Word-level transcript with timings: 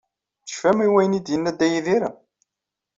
Tecfam 0.45 0.77
i 0.85 0.87
wayen 0.93 1.17
i 1.19 1.21
d-yenna 1.21 1.51
Dda 1.53 1.67
Yidir? 1.69 2.03